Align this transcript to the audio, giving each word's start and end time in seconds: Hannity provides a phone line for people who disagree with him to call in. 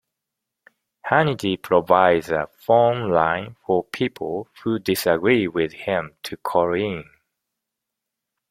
Hannity 1.11 1.61
provides 1.61 2.31
a 2.31 2.47
phone 2.57 3.11
line 3.11 3.55
for 3.63 3.83
people 3.83 4.47
who 4.63 4.79
disagree 4.79 5.47
with 5.47 5.73
him 5.73 6.15
to 6.23 6.37
call 6.37 6.73
in. 6.73 7.03